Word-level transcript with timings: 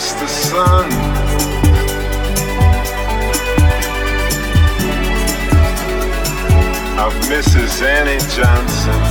kiss 0.00 0.12
the 0.14 0.26
sun. 0.26 0.86
Of 6.98 7.12
Mrs. 7.28 7.82
Annie 7.82 8.18
Johnson. 8.34 9.09